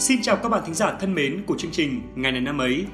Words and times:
Xin 0.00 0.22
chào 0.22 0.36
các 0.36 0.48
bạn 0.48 0.62
thính 0.66 0.74
giả 0.74 0.96
thân 1.00 1.14
mến 1.14 1.42
của 1.46 1.56
chương 1.58 1.70
trình 1.70 2.02
Ngày 2.14 2.32
này 2.32 2.40
năm 2.40 2.58
ấy. 2.58 2.86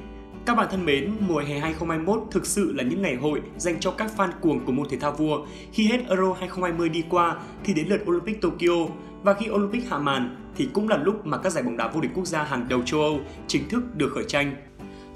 Các 0.47 0.55
bạn 0.55 0.67
thân 0.71 0.85
mến, 0.85 1.13
mùa 1.21 1.39
hè 1.39 1.59
2021 1.59 2.23
thực 2.31 2.47
sự 2.47 2.73
là 2.73 2.85
những 2.85 3.03
ngày 3.03 3.15
hội 3.15 3.43
dành 3.57 3.81
cho 3.81 3.91
các 3.91 4.11
fan 4.17 4.31
cuồng 4.41 4.65
của 4.65 4.73
môn 4.73 4.89
thể 4.89 4.99
thao 4.99 5.13
vua. 5.13 5.47
Khi 5.73 5.87
hết 5.87 5.99
Euro 6.09 6.33
2020 6.33 6.89
đi 6.89 7.05
qua 7.11 7.37
thì 7.65 7.75
đến 7.75 7.89
lượt 7.89 8.01
Olympic 8.09 8.43
Tokyo 8.43 8.87
và 9.23 9.35
khi 9.35 9.51
Olympic 9.51 9.91
hạ 9.91 9.99
màn 9.99 10.37
thì 10.57 10.69
cũng 10.73 10.89
là 10.89 10.97
lúc 10.97 11.27
mà 11.27 11.39
các 11.39 11.51
giải 11.51 11.63
bóng 11.63 11.77
đá 11.77 11.89
vô 11.89 12.01
địch 12.01 12.11
quốc 12.15 12.27
gia 12.27 12.43
hàng 12.43 12.67
đầu 12.69 12.83
châu 12.83 13.01
Âu 13.01 13.21
chính 13.47 13.69
thức 13.69 13.97
được 13.97 14.13
khởi 14.15 14.25
tranh. 14.29 14.57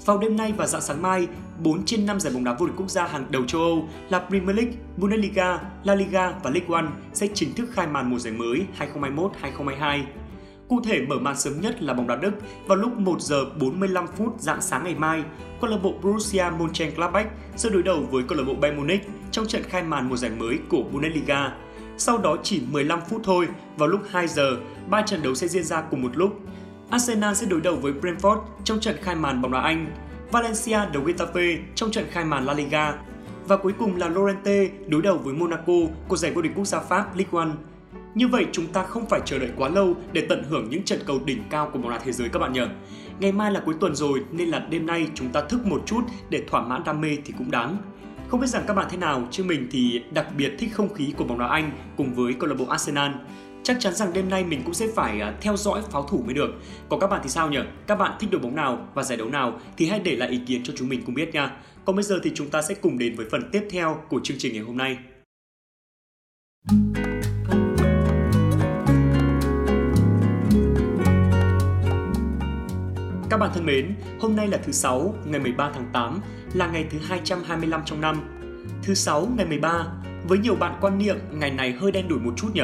Vào 0.05 0.17
đêm 0.17 0.37
nay 0.37 0.53
và 0.57 0.67
dạng 0.67 0.81
sáng 0.81 1.01
mai, 1.01 1.27
4 1.63 1.85
trên 1.85 2.05
5 2.05 2.19
giải 2.19 2.33
bóng 2.33 2.43
đá 2.43 2.53
vô 2.53 2.65
địch 2.65 2.75
quốc 2.77 2.89
gia 2.89 3.07
hàng 3.07 3.25
đầu 3.29 3.43
châu 3.45 3.61
Âu 3.61 3.89
là 4.09 4.19
Premier 4.29 4.57
League, 4.57 4.73
Bundesliga, 4.97 5.59
La 5.83 5.95
Liga 5.95 6.31
và 6.43 6.49
League 6.49 6.75
One 6.75 6.87
sẽ 7.13 7.27
chính 7.33 7.53
thức 7.53 7.69
khai 7.73 7.87
màn 7.87 8.09
mùa 8.09 8.19
giải 8.19 8.33
mới 8.33 8.65
2021-2022. 8.79 10.03
Cụ 10.71 10.81
thể 10.81 11.01
mở 11.01 11.19
màn 11.19 11.37
sớm 11.37 11.61
nhất 11.61 11.83
là 11.83 11.93
bóng 11.93 12.07
đá 12.07 12.15
Đức 12.15 12.31
vào 12.67 12.77
lúc 12.77 12.97
1 12.97 13.21
giờ 13.21 13.45
45 13.59 14.07
phút 14.07 14.39
dạng 14.39 14.61
sáng 14.61 14.83
ngày 14.83 14.95
mai, 14.95 15.23
câu 15.61 15.69
lạc 15.69 15.77
bộ 15.83 15.93
Borussia 16.01 16.45
Mönchengladbach 16.59 17.27
sẽ 17.55 17.69
đối 17.69 17.83
đầu 17.83 18.03
với 18.11 18.23
câu 18.27 18.37
lạc 18.37 18.43
bộ 18.47 18.53
Bayern 18.53 18.77
Munich 18.77 19.09
trong 19.31 19.47
trận 19.47 19.63
khai 19.63 19.83
màn 19.83 20.09
mùa 20.09 20.17
giải 20.17 20.31
mới 20.31 20.59
của 20.69 20.83
Bundesliga. 20.91 21.53
Sau 21.97 22.17
đó 22.17 22.37
chỉ 22.43 22.61
15 22.71 22.99
phút 23.09 23.21
thôi, 23.23 23.47
vào 23.77 23.87
lúc 23.87 24.01
2 24.09 24.27
giờ, 24.27 24.57
ba 24.89 25.01
trận 25.01 25.23
đấu 25.23 25.35
sẽ 25.35 25.47
diễn 25.47 25.63
ra 25.63 25.81
cùng 25.81 26.01
một 26.01 26.17
lúc. 26.17 26.39
Arsenal 26.89 27.33
sẽ 27.33 27.45
đối 27.45 27.61
đầu 27.61 27.75
với 27.75 27.93
Brentford 27.93 28.41
trong 28.63 28.79
trận 28.79 28.95
khai 29.01 29.15
màn 29.15 29.41
bóng 29.41 29.51
đá 29.51 29.61
Anh, 29.61 29.91
Valencia 30.31 30.79
đấu 30.93 31.03
Getafe 31.03 31.57
trong 31.75 31.91
trận 31.91 32.05
khai 32.11 32.25
màn 32.25 32.45
La 32.45 32.53
Liga 32.53 32.93
và 33.47 33.57
cuối 33.57 33.73
cùng 33.79 33.97
là 33.97 34.07
Lorente 34.07 34.69
đối 34.87 35.01
đầu 35.01 35.17
với 35.17 35.33
Monaco 35.33 35.73
của 36.07 36.17
giải 36.17 36.31
vô 36.31 36.41
địch 36.41 36.51
quốc 36.55 36.65
gia 36.65 36.79
Pháp 36.79 37.15
Ligue 37.15 37.45
1. 37.45 37.51
Như 38.15 38.27
vậy 38.27 38.45
chúng 38.51 38.67
ta 38.67 38.83
không 38.83 39.05
phải 39.09 39.21
chờ 39.25 39.39
đợi 39.39 39.49
quá 39.57 39.69
lâu 39.69 39.95
để 40.13 40.25
tận 40.29 40.43
hưởng 40.43 40.69
những 40.69 40.83
trận 40.83 40.99
cầu 41.05 41.19
đỉnh 41.25 41.43
cao 41.49 41.69
của 41.73 41.79
bóng 41.79 41.91
đá 41.91 41.99
thế 41.99 42.11
giới 42.11 42.29
các 42.29 42.39
bạn 42.39 42.53
nhỉ. 42.53 42.61
Ngày 43.19 43.31
mai 43.31 43.51
là 43.51 43.61
cuối 43.65 43.75
tuần 43.79 43.95
rồi 43.95 44.23
nên 44.31 44.49
là 44.49 44.59
đêm 44.59 44.85
nay 44.85 45.07
chúng 45.15 45.29
ta 45.29 45.41
thức 45.41 45.65
một 45.65 45.83
chút 45.85 46.01
để 46.29 46.43
thỏa 46.49 46.61
mãn 46.61 46.83
đam 46.85 47.01
mê 47.01 47.17
thì 47.25 47.33
cũng 47.37 47.51
đáng. 47.51 47.77
Không 48.27 48.39
biết 48.39 48.47
rằng 48.47 48.63
các 48.67 48.73
bạn 48.73 48.87
thế 48.89 48.97
nào, 48.97 49.27
chứ 49.31 49.43
mình 49.43 49.67
thì 49.71 50.01
đặc 50.13 50.27
biệt 50.37 50.51
thích 50.59 50.69
không 50.73 50.93
khí 50.93 51.13
của 51.17 51.23
bóng 51.23 51.39
đá 51.39 51.47
Anh 51.47 51.71
cùng 51.97 52.13
với 52.13 52.33
câu 52.33 52.49
lạc 52.49 52.55
bộ 52.59 52.65
Arsenal. 52.65 53.11
Chắc 53.63 53.77
chắn 53.79 53.95
rằng 53.95 54.13
đêm 54.13 54.29
nay 54.29 54.43
mình 54.43 54.61
cũng 54.65 54.73
sẽ 54.73 54.87
phải 54.95 55.21
à, 55.21 55.33
theo 55.41 55.57
dõi 55.57 55.81
pháo 55.91 56.07
thủ 56.07 56.23
mới 56.25 56.33
được. 56.33 56.49
Còn 56.89 56.99
các 56.99 57.07
bạn 57.07 57.21
thì 57.23 57.29
sao 57.29 57.49
nhỉ? 57.49 57.59
Các 57.87 57.95
bạn 57.95 58.11
thích 58.19 58.31
đội 58.31 58.41
bóng 58.41 58.55
nào 58.55 58.87
và 58.93 59.03
giải 59.03 59.17
đấu 59.17 59.29
nào 59.29 59.59
thì 59.77 59.85
hãy 59.85 59.99
để 59.99 60.15
lại 60.15 60.29
ý 60.29 60.39
kiến 60.47 60.61
cho 60.63 60.73
chúng 60.77 60.89
mình 60.89 61.01
cùng 61.05 61.15
biết 61.15 61.33
nha. 61.33 61.51
Còn 61.85 61.95
bây 61.95 62.03
giờ 62.03 62.19
thì 62.23 62.31
chúng 62.35 62.49
ta 62.49 62.61
sẽ 62.61 62.73
cùng 62.73 62.97
đến 62.97 63.15
với 63.15 63.25
phần 63.31 63.49
tiếp 63.51 63.67
theo 63.71 64.01
của 64.09 64.19
chương 64.23 64.37
trình 64.39 64.53
ngày 64.53 64.63
hôm 64.63 64.77
nay. 64.77 64.97
Bạn 73.41 73.51
thân 73.53 73.65
mến, 73.65 73.95
hôm 74.19 74.35
nay 74.35 74.47
là 74.47 74.57
thứ 74.57 74.71
sáu, 74.71 75.15
ngày 75.25 75.39
13 75.39 75.71
tháng 75.73 75.89
8, 75.93 76.19
là 76.53 76.67
ngày 76.67 76.85
thứ 76.91 76.97
225 77.07 77.81
trong 77.85 78.01
năm. 78.01 78.21
Thứ 78.83 78.93
sáu 78.93 79.27
ngày 79.37 79.45
13, 79.45 79.85
với 80.27 80.37
nhiều 80.37 80.55
bạn 80.55 80.77
quan 80.81 80.97
niệm 80.97 81.15
ngày 81.31 81.51
này 81.51 81.71
hơi 81.71 81.91
đen 81.91 82.07
đủi 82.07 82.19
một 82.19 82.33
chút 82.37 82.47
nhỉ? 82.53 82.61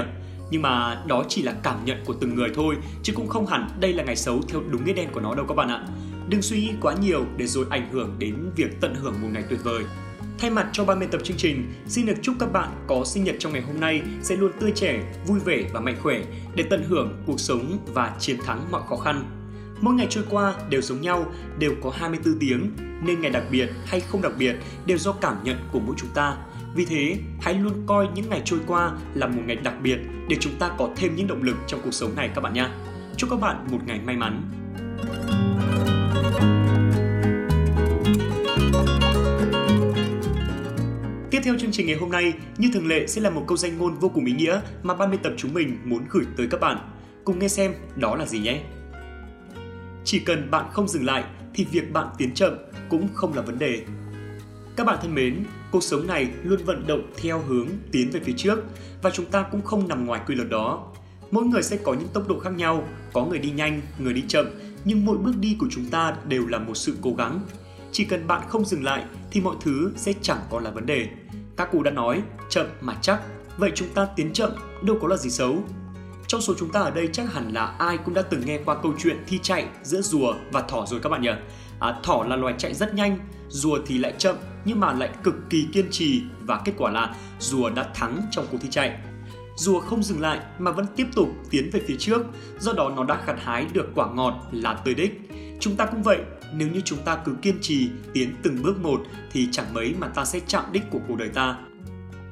Nhưng 0.52 0.62
mà 0.62 1.04
đó 1.08 1.24
chỉ 1.28 1.42
là 1.42 1.54
cảm 1.64 1.86
nhận 1.86 1.98
của 2.06 2.14
từng 2.22 2.36
người 2.36 2.50
thôi, 2.56 2.76
chứ 3.04 3.14
cũng 3.16 3.28
không 3.28 3.48
hẳn 3.48 3.70
đây 3.80 3.94
là 3.94 4.04
ngày 4.04 4.16
xấu 4.16 4.42
theo 4.48 4.62
đúng 4.70 4.86
nghĩa 4.86 4.94
đen 4.94 5.10
của 5.12 5.20
nó 5.20 5.36
đâu 5.36 5.46
các 5.50 5.56
bạn 5.56 5.70
ạ. 5.70 5.88
Đừng 6.30 6.42
suy 6.42 6.58
nghĩ 6.58 6.72
quá 6.82 6.94
nhiều 7.02 7.26
để 7.38 7.48
rồi 7.48 7.66
ảnh 7.70 7.90
hưởng 7.92 8.16
đến 8.20 8.36
việc 8.56 8.82
tận 8.82 8.96
hưởng 8.96 9.22
một 9.22 9.28
ngày 9.32 9.44
tuyệt 9.50 9.64
vời. 9.64 9.84
Thay 10.40 10.50
mặt 10.50 10.70
cho 10.72 10.86
ban 10.86 11.00
biên 11.00 11.10
tập 11.10 11.22
chương 11.24 11.38
trình, 11.38 11.74
xin 11.88 12.06
được 12.06 12.18
chúc 12.22 12.36
các 12.40 12.54
bạn 12.54 12.70
có 12.88 13.06
sinh 13.06 13.24
nhật 13.24 13.36
trong 13.40 13.54
ngày 13.54 13.62
hôm 13.62 13.80
nay 13.80 14.02
sẽ 14.22 14.36
luôn 14.36 14.52
tươi 14.60 14.72
trẻ, 14.76 15.14
vui 15.28 15.40
vẻ 15.40 15.64
và 15.74 15.80
mạnh 15.80 15.98
khỏe 16.04 16.22
để 16.56 16.64
tận 16.70 16.84
hưởng 16.84 17.24
cuộc 17.26 17.40
sống 17.40 17.78
và 17.94 18.16
chiến 18.20 18.38
thắng 18.46 18.72
mọi 18.72 18.82
khó 18.90 18.98
khăn. 18.98 19.37
Mỗi 19.82 19.96
ngày 19.96 20.08
trôi 20.10 20.24
qua 20.30 20.54
đều 20.70 20.82
giống 20.82 21.02
nhau, 21.02 21.26
đều 21.60 21.72
có 21.84 21.90
24 21.90 22.40
tiếng, 22.40 22.72
nên 23.04 23.22
ngày 23.22 23.32
đặc 23.32 23.44
biệt 23.52 23.70
hay 23.86 24.00
không 24.00 24.22
đặc 24.22 24.32
biệt 24.38 24.56
đều 24.86 24.98
do 24.98 25.12
cảm 25.12 25.44
nhận 25.44 25.58
của 25.72 25.80
mỗi 25.80 25.96
chúng 25.98 26.10
ta. 26.14 26.38
Vì 26.76 26.86
thế, 26.86 27.18
hãy 27.42 27.54
luôn 27.54 27.74
coi 27.86 28.08
những 28.16 28.30
ngày 28.30 28.42
trôi 28.46 28.60
qua 28.68 28.92
là 29.14 29.28
một 29.28 29.42
ngày 29.46 29.56
đặc 29.56 29.74
biệt 29.84 29.98
để 30.30 30.38
chúng 30.40 30.54
ta 30.60 30.72
có 30.78 30.90
thêm 30.96 31.16
những 31.16 31.28
động 31.28 31.44
lực 31.44 31.56
trong 31.68 31.80
cuộc 31.84 31.92
sống 31.92 32.16
này 32.16 32.30
các 32.36 32.42
bạn 32.42 32.54
nhé. 32.54 32.70
Chúc 33.18 33.30
các 33.30 33.40
bạn 33.40 33.68
một 33.72 33.80
ngày 33.86 34.00
may 34.06 34.16
mắn. 34.16 34.42
Tiếp 41.32 41.40
theo 41.44 41.56
chương 41.60 41.72
trình 41.72 41.88
ngày 41.88 41.96
hôm 41.96 42.12
nay, 42.12 42.34
như 42.58 42.70
thường 42.74 42.88
lệ 42.88 43.08
sẽ 43.08 43.22
là 43.22 43.30
một 43.30 43.44
câu 43.48 43.58
danh 43.58 43.78
ngôn 43.78 43.96
vô 43.96 44.10
cùng 44.10 44.26
ý 44.26 44.34
nghĩa 44.34 44.62
mà 44.84 44.94
ban 44.94 45.12
biên 45.12 45.22
tập 45.24 45.34
chúng 45.38 45.54
mình 45.54 45.78
muốn 45.84 46.06
gửi 46.10 46.26
tới 46.38 46.48
các 46.52 46.60
bạn. 46.60 46.78
Cùng 47.24 47.40
nghe 47.40 47.48
xem 47.48 47.74
đó 47.96 48.16
là 48.16 48.26
gì 48.26 48.40
nhé. 48.40 48.62
Chỉ 50.08 50.20
cần 50.20 50.52
bạn 50.52 50.66
không 50.72 50.88
dừng 50.88 51.06
lại 51.06 51.24
thì 51.54 51.66
việc 51.72 51.94
bạn 51.94 52.08
tiến 52.18 52.34
chậm 52.34 52.54
cũng 52.90 53.08
không 53.14 53.34
là 53.34 53.42
vấn 53.42 53.60
đề. 53.60 53.86
Các 54.76 54.88
bạn 54.88 54.98
thân 55.02 55.16
mến, 55.16 55.44
cuộc 55.72 55.84
sống 55.84 56.08
này 56.08 56.28
luôn 56.44 56.66
vận 56.66 56.88
động 56.88 57.12
theo 57.22 57.40
hướng 57.40 57.68
tiến 57.92 58.10
về 58.12 58.20
phía 58.20 58.34
trước 58.38 58.64
và 59.02 59.10
chúng 59.10 59.26
ta 59.26 59.46
cũng 59.52 59.62
không 59.62 59.88
nằm 59.88 60.06
ngoài 60.06 60.22
quy 60.28 60.36
luật 60.36 60.50
đó. 60.50 60.94
Mỗi 61.32 61.46
người 61.46 61.64
sẽ 61.64 61.78
có 61.78 61.94
những 61.94 62.08
tốc 62.14 62.28
độ 62.28 62.40
khác 62.40 62.50
nhau, 62.50 62.88
có 63.14 63.26
người 63.26 63.40
đi 63.40 63.52
nhanh, 63.52 63.82
người 64.00 64.14
đi 64.14 64.24
chậm, 64.28 64.46
nhưng 64.86 65.06
mỗi 65.06 65.18
bước 65.18 65.34
đi 65.40 65.56
của 65.60 65.68
chúng 65.72 65.86
ta 65.86 66.16
đều 66.28 66.48
là 66.48 66.60
một 66.60 66.76
sự 66.76 66.98
cố 67.02 67.14
gắng. 67.18 67.40
Chỉ 67.92 68.06
cần 68.06 68.28
bạn 68.28 68.42
không 68.48 68.66
dừng 68.66 68.84
lại 68.84 69.06
thì 69.32 69.42
mọi 69.42 69.56
thứ 69.62 69.92
sẽ 69.96 70.14
chẳng 70.22 70.42
còn 70.50 70.64
là 70.64 70.72
vấn 70.72 70.86
đề. 70.86 71.08
Các 71.58 71.72
cụ 71.72 71.84
đã 71.84 71.92
nói, 71.92 72.22
chậm 72.50 72.66
mà 72.82 72.98
chắc, 73.02 73.22
vậy 73.58 73.72
chúng 73.76 73.90
ta 73.94 74.08
tiến 74.16 74.34
chậm 74.34 74.52
đâu 74.84 74.98
có 75.02 75.08
là 75.08 75.18
gì 75.18 75.30
xấu. 75.30 75.64
Trong 76.28 76.42
số 76.42 76.54
chúng 76.60 76.72
ta 76.72 76.80
ở 76.80 76.92
đây 76.92 77.10
chắc 77.14 77.34
hẳn 77.34 77.54
là 77.54 77.66
ai 77.66 77.98
cũng 77.98 78.14
đã 78.14 78.22
từng 78.22 78.42
nghe 78.46 78.60
qua 78.66 78.76
câu 78.84 78.94
chuyện 79.00 79.24
thi 79.28 79.40
chạy 79.44 79.68
giữa 79.84 80.02
rùa 80.02 80.34
và 80.52 80.62
thỏ 80.62 80.86
rồi 80.86 81.00
các 81.04 81.10
bạn 81.10 81.22
nhỉ? 81.22 81.30
À, 81.80 82.00
thỏ 82.04 82.26
là 82.30 82.36
loài 82.36 82.56
chạy 82.58 82.74
rất 82.74 82.94
nhanh, 82.94 83.20
rùa 83.50 83.80
thì 83.86 83.98
lại 83.98 84.14
chậm 84.18 84.36
nhưng 84.66 84.80
mà 84.80 84.94
lại 84.94 85.10
cực 85.24 85.36
kỳ 85.50 85.68
kiên 85.74 85.88
trì 85.92 86.22
và 86.42 86.62
kết 86.66 86.74
quả 86.78 86.92
là 86.92 87.16
rùa 87.40 87.70
đã 87.70 87.84
thắng 87.94 88.22
trong 88.32 88.46
cuộc 88.52 88.58
thi 88.62 88.68
chạy. 88.72 89.00
Rùa 89.56 89.80
không 89.80 90.04
dừng 90.04 90.22
lại 90.22 90.40
mà 90.60 90.72
vẫn 90.72 90.86
tiếp 90.96 91.08
tục 91.16 91.30
tiến 91.50 91.70
về 91.74 91.82
phía 91.88 91.96
trước, 92.00 92.22
do 92.60 92.74
đó 92.74 92.90
nó 92.96 93.04
đã 93.04 93.24
gặt 93.28 93.36
hái 93.44 93.68
được 93.74 93.88
quả 93.96 94.08
ngọt 94.14 94.48
là 94.52 94.74
tới 94.74 94.94
đích. 94.94 95.22
Chúng 95.60 95.76
ta 95.76 95.86
cũng 95.86 96.04
vậy, 96.04 96.20
nếu 96.54 96.68
như 96.68 96.82
chúng 96.86 97.00
ta 97.00 97.16
cứ 97.26 97.36
kiên 97.42 97.58
trì 97.62 97.90
tiến 98.14 98.36
từng 98.44 98.64
bước 98.64 98.80
một 98.80 99.02
thì 99.32 99.48
chẳng 99.52 99.74
mấy 99.74 99.96
mà 100.00 100.08
ta 100.08 100.26
sẽ 100.26 100.40
chạm 100.48 100.64
đích 100.72 100.84
của 100.92 101.00
cuộc 101.08 101.16
đời 101.18 101.30
ta. 101.30 101.58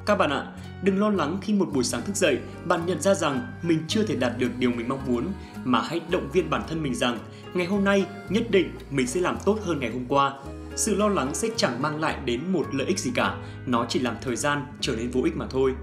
Các 0.06 0.16
bạn 0.16 0.30
ạ, 0.30 0.46
đừng 0.84 1.00
lo 1.00 1.10
lắng 1.10 1.38
khi 1.42 1.54
một 1.54 1.70
buổi 1.74 1.84
sáng 1.84 2.02
thức 2.02 2.16
dậy 2.16 2.38
bạn 2.66 2.86
nhận 2.86 3.02
ra 3.02 3.14
rằng 3.14 3.48
mình 3.62 3.80
chưa 3.88 4.04
thể 4.04 4.16
đạt 4.16 4.32
được 4.38 4.50
điều 4.60 4.72
mình 4.72 4.90
mong 4.90 5.06
muốn 5.08 5.28
mà 5.64 5.82
hãy 5.82 6.02
động 6.10 6.30
viên 6.34 6.50
bản 6.50 6.62
thân 6.70 6.84
mình 6.84 6.96
rằng 6.96 7.18
ngày 7.54 7.68
hôm 7.68 7.84
nay 7.84 8.06
nhất 8.30 8.44
định 8.50 8.72
mình 8.90 9.08
sẽ 9.08 9.22
làm 9.22 9.38
tốt 9.46 9.60
hơn 9.64 9.80
ngày 9.80 9.92
hôm 9.92 10.06
qua. 10.08 10.34
Sự 10.76 10.96
lo 10.96 11.08
lắng 11.08 11.36
sẽ 11.36 11.48
chẳng 11.56 11.82
mang 11.82 12.00
lại 12.00 12.18
đến 12.26 12.42
một 12.52 12.66
lợi 12.72 12.88
ích 12.88 13.00
gì 13.00 13.12
cả, 13.16 13.38
nó 13.66 13.86
chỉ 13.90 14.00
làm 14.00 14.16
thời 14.22 14.36
gian 14.36 14.66
trở 14.82 14.96
nên 14.96 15.12
vô 15.12 15.22
ích 15.24 15.36
mà 15.36 15.46
thôi. 15.50 15.74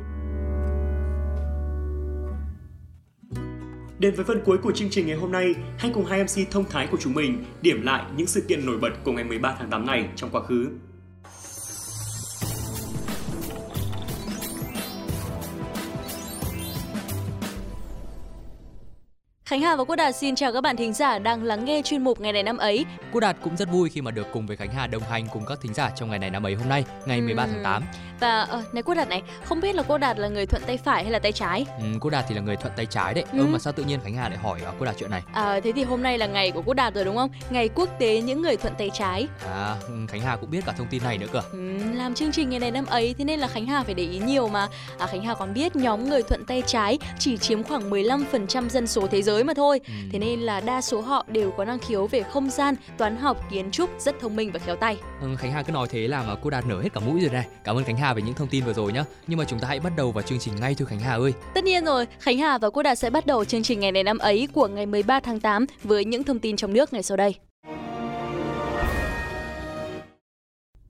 Đến 3.98 4.14
với 4.14 4.24
phần 4.24 4.40
cuối 4.44 4.58
của 4.58 4.72
chương 4.72 4.90
trình 4.90 5.06
ngày 5.06 5.16
hôm 5.16 5.32
nay, 5.32 5.54
hãy 5.78 5.90
cùng 5.94 6.04
hai 6.04 6.24
MC 6.24 6.50
thông 6.50 6.64
thái 6.64 6.86
của 6.86 6.98
chúng 7.00 7.14
mình 7.14 7.44
điểm 7.62 7.82
lại 7.82 8.04
những 8.16 8.26
sự 8.26 8.40
kiện 8.48 8.66
nổi 8.66 8.78
bật 8.78 8.90
của 9.04 9.12
ngày 9.12 9.24
13 9.24 9.54
tháng 9.58 9.70
8 9.70 9.86
này 9.86 10.08
trong 10.16 10.30
quá 10.30 10.42
khứ. 10.42 10.68
Khánh 19.52 19.60
Hà 19.60 19.76
và 19.76 19.84
Quốc 19.84 19.96
Đạt 19.96 20.16
xin 20.16 20.34
chào 20.34 20.52
các 20.52 20.60
bạn 20.60 20.76
thính 20.76 20.92
giả 20.92 21.18
đang 21.18 21.44
lắng 21.44 21.64
nghe 21.64 21.82
chuyên 21.84 22.04
mục 22.04 22.20
ngày 22.20 22.32
này 22.32 22.42
năm 22.42 22.56
ấy. 22.56 22.84
Quốc 23.12 23.20
Đạt 23.20 23.36
cũng 23.42 23.56
rất 23.56 23.70
vui 23.70 23.88
khi 23.88 24.00
mà 24.00 24.10
được 24.10 24.26
cùng 24.32 24.46
với 24.46 24.56
Khánh 24.56 24.72
Hà 24.72 24.86
đồng 24.86 25.02
hành 25.02 25.26
cùng 25.32 25.44
các 25.46 25.58
thính 25.60 25.74
giả 25.74 25.90
trong 25.96 26.10
ngày 26.10 26.18
này 26.18 26.30
năm 26.30 26.46
ấy 26.46 26.54
hôm 26.54 26.68
nay, 26.68 26.84
ngày 27.06 27.20
13 27.20 27.46
tháng 27.46 27.62
8. 27.64 27.82
Và 28.20 28.42
uh, 28.42 28.74
này 28.74 28.82
Quốc 28.82 28.94
Đạt 28.94 29.08
này, 29.08 29.22
không 29.44 29.60
biết 29.60 29.74
là 29.74 29.82
Quốc 29.82 29.98
Đạt 29.98 30.18
là 30.18 30.28
người 30.28 30.46
thuận 30.46 30.62
tay 30.66 30.76
phải 30.76 31.02
hay 31.02 31.12
là 31.12 31.18
tay 31.18 31.32
trái? 31.32 31.66
Ừ, 31.78 31.84
Quốc 32.00 32.10
Đạt 32.10 32.24
thì 32.28 32.34
là 32.34 32.40
người 32.40 32.56
thuận 32.56 32.72
tay 32.76 32.86
trái 32.86 33.14
đấy. 33.14 33.24
Ừ. 33.32 33.38
ừ 33.38 33.46
mà 33.46 33.58
sao 33.58 33.72
tự 33.72 33.84
nhiên 33.84 34.00
Khánh 34.04 34.14
Hà 34.14 34.28
lại 34.28 34.38
hỏi 34.38 34.60
uh, 34.68 34.74
Quốc 34.78 34.84
Đạt 34.84 34.96
chuyện 34.98 35.10
này? 35.10 35.22
À, 35.32 35.60
thế 35.60 35.72
thì 35.72 35.84
hôm 35.84 36.02
nay 36.02 36.18
là 36.18 36.26
ngày 36.26 36.50
của 36.50 36.62
Quốc 36.62 36.74
Đạt 36.74 36.94
rồi 36.94 37.04
đúng 37.04 37.16
không? 37.16 37.30
Ngày 37.50 37.68
quốc 37.68 37.88
tế 37.98 38.20
những 38.20 38.42
người 38.42 38.56
thuận 38.56 38.74
tay 38.78 38.90
trái. 38.94 39.28
À, 39.50 39.76
ừ, 39.88 39.94
Khánh 40.08 40.20
Hà 40.20 40.36
cũng 40.36 40.50
biết 40.50 40.60
cả 40.66 40.72
thông 40.72 40.86
tin 40.90 41.02
này 41.04 41.18
nữa 41.18 41.26
cơ. 41.32 41.42
Ừ, 41.52 41.78
làm 41.94 42.14
chương 42.14 42.32
trình 42.32 42.50
ngày 42.50 42.60
này 42.60 42.70
năm 42.70 42.86
ấy 42.86 43.14
thế 43.18 43.24
nên 43.24 43.40
là 43.40 43.46
Khánh 43.46 43.66
Hà 43.66 43.82
phải 43.82 43.94
để 43.94 44.04
ý 44.04 44.18
nhiều 44.18 44.48
mà. 44.48 44.68
À, 44.98 45.06
Khánh 45.06 45.24
Hà 45.24 45.34
còn 45.34 45.54
biết 45.54 45.76
nhóm 45.76 46.10
người 46.10 46.22
thuận 46.22 46.44
tay 46.44 46.62
trái 46.66 46.98
chỉ 47.18 47.36
chiếm 47.36 47.62
khoảng 47.62 47.90
15% 47.90 48.68
dân 48.68 48.86
số 48.86 49.06
thế 49.06 49.22
giới 49.22 49.41
mà 49.44 49.54
thôi. 49.54 49.80
Ừ. 49.86 49.92
Thế 50.12 50.18
nên 50.18 50.40
là 50.40 50.60
đa 50.60 50.80
số 50.80 51.00
họ 51.00 51.24
đều 51.28 51.50
có 51.50 51.64
năng 51.64 51.78
khiếu 51.78 52.06
về 52.06 52.22
không 52.22 52.50
gian, 52.50 52.74
toán 52.98 53.16
học, 53.16 53.50
kiến 53.50 53.70
trúc, 53.70 53.90
rất 53.98 54.20
thông 54.20 54.36
minh 54.36 54.50
và 54.52 54.58
khéo 54.58 54.76
tay. 54.76 54.96
Ừ, 55.20 55.36
Khánh 55.38 55.52
Hà 55.52 55.62
cứ 55.62 55.72
nói 55.72 55.88
thế 55.90 56.08
là 56.08 56.22
mà 56.22 56.34
cô 56.42 56.50
Đạt 56.50 56.66
nở 56.66 56.80
hết 56.82 56.88
cả 56.94 57.00
mũi 57.00 57.20
rồi 57.20 57.30
này. 57.30 57.46
Cảm 57.64 57.76
ơn 57.76 57.84
Khánh 57.84 57.96
Hà 57.96 58.14
về 58.14 58.22
những 58.22 58.34
thông 58.34 58.48
tin 58.48 58.64
vừa 58.64 58.72
rồi 58.72 58.92
nhá. 58.92 59.04
Nhưng 59.26 59.38
mà 59.38 59.44
chúng 59.44 59.58
ta 59.58 59.68
hãy 59.68 59.80
bắt 59.80 59.92
đầu 59.96 60.12
vào 60.12 60.22
chương 60.22 60.38
trình 60.38 60.54
ngay 60.60 60.74
thôi 60.78 60.86
Khánh 60.86 61.00
Hà 61.00 61.14
ơi. 61.14 61.32
Tất 61.54 61.64
nhiên 61.64 61.84
rồi, 61.84 62.06
Khánh 62.18 62.38
Hà 62.38 62.58
và 62.58 62.70
cô 62.70 62.82
Đạt 62.82 62.98
sẽ 62.98 63.10
bắt 63.10 63.26
đầu 63.26 63.44
chương 63.44 63.62
trình 63.62 63.80
ngày 63.80 63.92
này 63.92 64.02
năm 64.02 64.18
ấy 64.18 64.48
của 64.52 64.68
ngày 64.68 64.86
13 64.86 65.20
tháng 65.20 65.40
8 65.40 65.66
với 65.84 66.04
những 66.04 66.24
thông 66.24 66.38
tin 66.38 66.56
trong 66.56 66.72
nước 66.72 66.92
ngày 66.92 67.02
sau 67.02 67.16
đây. 67.16 67.34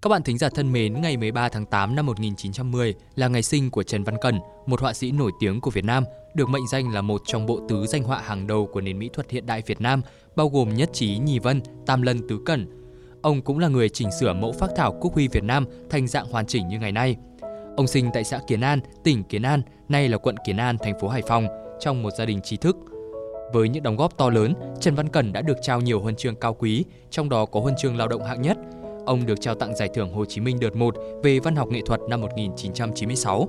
Các 0.03 0.09
bạn 0.09 0.23
thính 0.23 0.39
giả 0.39 0.49
thân 0.55 0.73
mến, 0.73 1.01
ngày 1.01 1.17
13 1.17 1.49
tháng 1.49 1.67
8 1.67 1.97
năm 1.97 2.07
1910 2.07 2.95
là 3.15 3.29
ngày 3.29 3.43
sinh 3.43 3.71
của 3.71 3.83
Trần 3.83 4.05
Văn 4.05 4.17
Cẩn, 4.21 4.39
một 4.67 4.81
họa 4.81 4.93
sĩ 4.93 5.13
nổi 5.13 5.33
tiếng 5.41 5.61
của 5.61 5.71
Việt 5.71 5.85
Nam, 5.85 6.05
được 6.35 6.49
mệnh 6.49 6.67
danh 6.67 6.93
là 6.93 7.01
một 7.01 7.23
trong 7.25 7.47
bộ 7.47 7.61
tứ 7.69 7.87
danh 7.87 8.03
họa 8.03 8.21
hàng 8.21 8.47
đầu 8.47 8.67
của 8.73 8.81
nền 8.81 8.99
mỹ 8.99 9.11
thuật 9.13 9.31
hiện 9.31 9.47
đại 9.47 9.63
Việt 9.67 9.81
Nam, 9.81 10.03
bao 10.37 10.49
gồm 10.49 10.75
nhất 10.75 10.91
trí 10.93 11.19
nhì 11.19 11.39
vân, 11.39 11.61
tam 11.87 12.03
lân 12.03 12.29
tứ 12.29 12.39
cẩn. 12.47 12.67
Ông 13.23 13.43
cũng 13.43 13.59
là 13.59 13.69
người 13.69 13.89
chỉnh 13.89 14.09
sửa 14.21 14.33
mẫu 14.33 14.53
phác 14.53 14.71
thảo 14.77 14.99
quốc 15.01 15.15
huy 15.15 15.29
Việt 15.29 15.45
Nam 15.45 15.67
thành 15.91 16.07
dạng 16.07 16.27
hoàn 16.27 16.47
chỉnh 16.47 16.69
như 16.69 16.79
ngày 16.79 16.93
nay. 16.93 17.17
Ông 17.77 17.87
sinh 17.87 18.11
tại 18.15 18.25
xã 18.25 18.41
Kiến 18.47 18.61
An, 18.61 18.81
tỉnh 19.05 19.25
Kiến 19.25 19.43
An, 19.43 19.63
nay 19.89 20.09
là 20.09 20.19
quận 20.19 20.37
Kiến 20.47 20.57
An, 20.57 20.77
thành 20.79 21.01
phố 21.01 21.09
Hải 21.09 21.23
Phòng, 21.29 21.47
trong 21.81 22.03
một 22.03 22.11
gia 22.19 22.25
đình 22.25 22.41
trí 22.41 22.57
thức. 22.57 22.77
Với 23.53 23.69
những 23.69 23.83
đóng 23.83 23.97
góp 23.97 24.17
to 24.17 24.31
lớn, 24.31 24.55
Trần 24.81 24.95
Văn 24.95 25.09
Cẩn 25.09 25.33
đã 25.33 25.41
được 25.41 25.57
trao 25.63 25.81
nhiều 25.81 26.01
huân 26.01 26.17
chương 26.17 26.37
cao 26.37 26.55
quý, 26.55 26.85
trong 27.11 27.29
đó 27.29 27.45
có 27.45 27.61
huân 27.61 27.75
chương 27.79 27.97
lao 27.97 28.09
động 28.09 28.25
hạng 28.25 28.43
nhất. 28.43 28.59
Ông 29.07 29.27
được 29.27 29.41
trao 29.41 29.55
tặng 29.55 29.77
giải 29.77 29.89
thưởng 29.95 30.13
Hồ 30.13 30.25
Chí 30.25 30.41
Minh 30.41 30.61
đợt 30.61 30.77
1 30.77 30.95
về 31.23 31.39
văn 31.39 31.57
học 31.57 31.69
nghệ 31.69 31.81
thuật 31.87 32.01
năm 32.09 32.21
1996. 32.21 33.49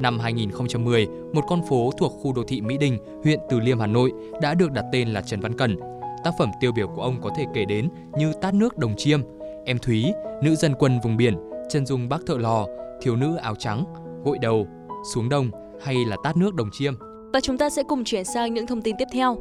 Năm 0.00 0.18
2010, 0.18 1.06
một 1.32 1.44
con 1.48 1.62
phố 1.68 1.90
thuộc 1.98 2.12
khu 2.12 2.32
đô 2.32 2.42
thị 2.42 2.60
Mỹ 2.60 2.78
Đình, 2.78 2.98
huyện 3.24 3.40
Từ 3.50 3.60
Liêm, 3.60 3.78
Hà 3.78 3.86
Nội 3.86 4.12
đã 4.42 4.54
được 4.54 4.72
đặt 4.72 4.84
tên 4.92 5.08
là 5.08 5.22
Trần 5.22 5.40
Văn 5.40 5.56
Cẩn. 5.58 5.76
Tác 6.24 6.30
phẩm 6.38 6.50
tiêu 6.60 6.72
biểu 6.72 6.88
của 6.88 7.02
ông 7.02 7.20
có 7.22 7.30
thể 7.36 7.44
kể 7.54 7.64
đến 7.64 7.88
như 8.18 8.32
Tát 8.40 8.54
nước 8.54 8.78
đồng 8.78 8.94
chiêm, 8.96 9.20
Em 9.64 9.78
Thúy, 9.78 10.12
Nữ 10.42 10.54
dân 10.54 10.74
quân 10.78 11.00
vùng 11.02 11.16
biển, 11.16 11.36
Chân 11.70 11.86
dung 11.86 12.08
bác 12.08 12.18
thợ 12.26 12.36
lò, 12.38 12.66
Thiếu 13.02 13.16
nữ 13.16 13.36
áo 13.36 13.54
trắng, 13.54 13.84
Gội 14.24 14.38
đầu, 14.38 14.66
Xuống 15.14 15.28
đồng 15.28 15.50
hay 15.82 15.96
là 16.04 16.16
Tát 16.24 16.36
nước 16.36 16.54
đồng 16.54 16.70
chiêm. 16.72 16.94
Và 17.32 17.40
chúng 17.40 17.58
ta 17.58 17.70
sẽ 17.70 17.82
cùng 17.82 18.04
chuyển 18.04 18.24
sang 18.24 18.54
những 18.54 18.66
thông 18.66 18.82
tin 18.82 18.96
tiếp 18.98 19.08
theo. 19.12 19.36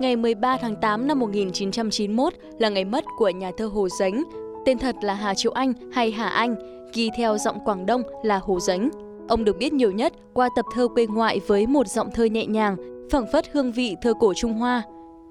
Ngày 0.00 0.16
13 0.16 0.56
tháng 0.60 0.76
8 0.76 1.06
năm 1.06 1.18
1991 1.18 2.32
là 2.58 2.68
ngày 2.68 2.84
mất 2.84 3.04
của 3.18 3.28
nhà 3.30 3.50
thơ 3.56 3.66
Hồ 3.66 3.88
Dánh, 3.88 4.22
tên 4.66 4.78
thật 4.78 4.96
là 5.02 5.14
Hà 5.14 5.34
Triệu 5.34 5.52
Anh 5.52 5.72
hay 5.92 6.10
Hà 6.10 6.28
Anh, 6.28 6.54
ghi 6.94 7.10
theo 7.16 7.38
giọng 7.38 7.58
Quảng 7.64 7.86
Đông 7.86 8.02
là 8.22 8.38
Hồ 8.38 8.60
Dánh. 8.60 8.90
Ông 9.28 9.44
được 9.44 9.58
biết 9.58 9.72
nhiều 9.72 9.90
nhất 9.90 10.12
qua 10.34 10.48
tập 10.56 10.64
thơ 10.74 10.88
quê 10.88 11.06
ngoại 11.06 11.40
với 11.46 11.66
một 11.66 11.88
giọng 11.88 12.10
thơ 12.14 12.24
nhẹ 12.24 12.46
nhàng, 12.46 12.76
phảng 13.10 13.26
phất 13.32 13.44
hương 13.52 13.72
vị 13.72 13.96
thơ 14.02 14.14
cổ 14.20 14.32
Trung 14.34 14.52
Hoa. 14.52 14.82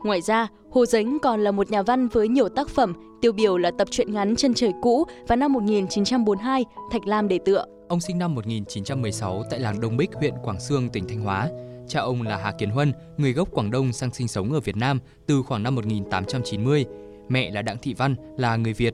Ngoài 0.04 0.22
ra, 0.22 0.48
Hồ 0.72 0.86
Dánh 0.86 1.18
còn 1.22 1.44
là 1.44 1.52
một 1.52 1.72
nhà 1.72 1.82
văn 1.82 2.08
với 2.08 2.28
nhiều 2.28 2.50
tác 2.50 2.70
phẩm, 2.70 2.94
tiêu 3.22 3.32
biểu 3.32 3.58
là 3.58 3.72
tập 3.78 3.88
truyện 3.92 4.14
ngắn 4.14 4.36
Chân 4.36 4.54
trời 4.54 4.72
cũ 4.82 5.04
và 5.28 5.36
năm 5.36 5.54
1942 5.54 6.66
Thạch 6.92 7.08
Lam 7.08 7.28
để 7.28 7.40
tựa. 7.46 7.66
Ông 7.88 8.00
sinh 8.00 8.18
năm 8.18 8.36
1916 8.36 9.44
tại 9.50 9.60
làng 9.60 9.80
Đông 9.80 9.98
Bích, 9.98 10.14
huyện 10.14 10.34
Quảng 10.44 10.60
Sương, 10.60 10.90
tỉnh 10.90 11.08
Thanh 11.08 11.22
Hóa. 11.22 11.50
Cha 11.88 12.00
ông 12.00 12.22
là 12.22 12.38
Hà 12.38 12.52
Kiến 12.52 12.70
Huân, 12.70 12.94
người 13.18 13.34
gốc 13.34 13.52
Quảng 13.52 13.72
Đông 13.72 13.94
sang 13.94 14.14
sinh 14.14 14.28
sống 14.28 14.54
ở 14.54 14.60
Việt 14.60 14.78
Nam 14.78 15.00
từ 15.28 15.42
khoảng 15.44 15.64
năm 15.64 15.76
1890. 15.76 16.86
Mẹ 17.30 17.52
là 17.52 17.62
Đặng 17.62 17.78
Thị 17.82 17.94
Văn, 17.94 18.16
là 18.38 18.56
người 18.56 18.74
Việt. 18.74 18.94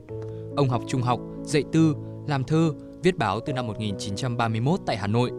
Ông 0.56 0.68
học 0.68 0.82
trung 0.86 1.02
học, 1.02 1.20
dạy 1.44 1.64
tư, 1.72 1.94
làm 2.26 2.44
thơ, 2.44 2.72
viết 3.02 3.18
báo 3.18 3.40
từ 3.40 3.52
năm 3.52 3.66
1931 3.66 4.80
tại 4.86 4.96
Hà 4.96 5.06
Nội. 5.06 5.30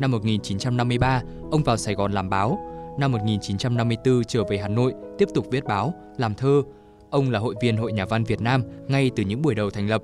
Năm 0.00 0.10
1953, 0.10 1.22
ông 1.50 1.62
vào 1.62 1.76
Sài 1.76 1.94
Gòn 1.94 2.12
làm 2.12 2.30
báo. 2.30 2.58
Năm 2.98 3.12
1954 3.12 4.24
trở 4.24 4.44
về 4.44 4.58
Hà 4.58 4.68
Nội, 4.68 4.94
tiếp 5.18 5.28
tục 5.34 5.46
viết 5.50 5.64
báo, 5.64 5.94
làm 6.16 6.34
thơ. 6.34 6.62
Ông 7.10 7.30
là 7.30 7.38
hội 7.38 7.54
viên 7.60 7.76
Hội 7.76 7.92
Nhà 7.92 8.04
văn 8.04 8.24
Việt 8.24 8.40
Nam 8.40 8.62
ngay 8.88 9.10
từ 9.16 9.22
những 9.22 9.42
buổi 9.42 9.54
đầu 9.54 9.70
thành 9.70 9.88
lập. 9.88 10.02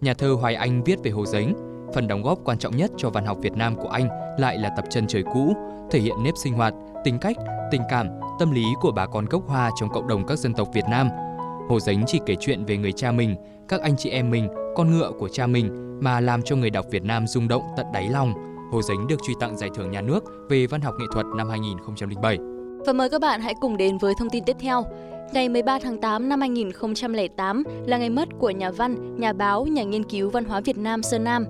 Nhà 0.00 0.14
thơ 0.14 0.32
Hoài 0.40 0.54
Anh 0.54 0.84
viết 0.84 0.98
về 1.02 1.10
Hồ 1.10 1.26
Dánh. 1.26 1.54
Phần 1.94 2.08
đóng 2.08 2.22
góp 2.22 2.38
quan 2.44 2.58
trọng 2.58 2.76
nhất 2.76 2.90
cho 2.96 3.10
văn 3.10 3.26
học 3.26 3.38
Việt 3.40 3.52
Nam 3.52 3.76
của 3.76 3.88
anh 3.88 4.08
lại 4.38 4.58
là 4.58 4.70
tập 4.76 4.84
Chân 4.90 5.06
trời 5.06 5.22
cũ, 5.34 5.52
thể 5.90 6.00
hiện 6.00 6.16
nếp 6.24 6.34
sinh 6.36 6.52
hoạt, 6.52 6.74
tính 7.04 7.18
cách, 7.20 7.36
tình 7.70 7.82
cảm, 7.90 8.08
tâm 8.38 8.50
lý 8.50 8.64
của 8.80 8.92
bà 8.92 9.06
con 9.06 9.24
gốc 9.24 9.48
Hoa 9.48 9.70
trong 9.80 9.88
cộng 9.88 10.08
đồng 10.08 10.26
các 10.26 10.38
dân 10.38 10.54
tộc 10.54 10.68
Việt 10.74 10.84
Nam. 10.90 11.08
Hồ 11.68 11.80
Giánh 11.80 12.04
chỉ 12.06 12.20
kể 12.26 12.34
chuyện 12.40 12.64
về 12.64 12.76
người 12.76 12.92
cha 12.92 13.12
mình, 13.12 13.36
các 13.68 13.80
anh 13.80 13.96
chị 13.96 14.10
em 14.10 14.30
mình, 14.30 14.48
con 14.76 14.90
ngựa 14.90 15.12
của 15.18 15.28
cha 15.28 15.46
mình 15.46 15.91
mà 16.02 16.20
làm 16.20 16.42
cho 16.42 16.56
người 16.56 16.70
đọc 16.70 16.86
Việt 16.90 17.04
Nam 17.04 17.26
rung 17.26 17.48
động 17.48 17.62
tận 17.76 17.86
đáy 17.92 18.08
lòng. 18.08 18.34
Hồ 18.72 18.82
Dính 18.82 19.06
được 19.06 19.22
truy 19.26 19.34
tặng 19.40 19.56
giải 19.58 19.70
thưởng 19.74 19.90
nhà 19.90 20.00
nước 20.00 20.24
về 20.48 20.66
văn 20.66 20.80
học 20.80 20.94
nghệ 20.98 21.06
thuật 21.12 21.26
năm 21.36 21.48
2007. 21.48 22.38
Và 22.86 22.92
mời 22.92 23.10
các 23.10 23.20
bạn 23.20 23.40
hãy 23.40 23.54
cùng 23.60 23.76
đến 23.76 23.98
với 23.98 24.14
thông 24.18 24.30
tin 24.30 24.44
tiếp 24.44 24.56
theo. 24.60 24.84
Ngày 25.32 25.48
13 25.48 25.78
tháng 25.82 26.00
8 26.00 26.28
năm 26.28 26.40
2008 26.40 27.64
là 27.86 27.98
ngày 27.98 28.10
mất 28.10 28.28
của 28.38 28.50
nhà 28.50 28.70
văn, 28.70 29.16
nhà 29.20 29.32
báo, 29.32 29.66
nhà 29.66 29.82
nghiên 29.82 30.04
cứu 30.04 30.30
văn 30.30 30.44
hóa 30.44 30.60
Việt 30.60 30.78
Nam 30.78 31.02
Sơn 31.02 31.24
Nam. 31.24 31.46